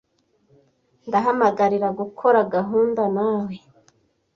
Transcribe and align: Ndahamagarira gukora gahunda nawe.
Ndahamagarira 1.07 1.87
gukora 1.99 2.39
gahunda 2.55 3.03
nawe. 3.15 3.53